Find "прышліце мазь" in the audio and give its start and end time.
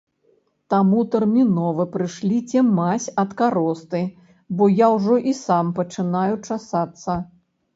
1.95-3.07